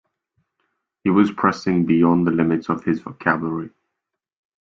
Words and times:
He 1.03 1.11
was 1.11 1.29
pressing 1.31 1.85
beyond 1.85 2.25
the 2.25 2.31
limits 2.31 2.69
of 2.71 2.83
his 2.83 2.99
vocabulary. 3.01 3.69